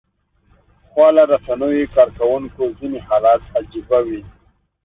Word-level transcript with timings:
خواله 0.89 1.23
رسنیو 1.33 1.87
کاروونکو 1.95 2.63
ځینې 2.79 2.99
حالات 3.07 3.43
عجيبه 3.57 3.99
وي 4.07 4.21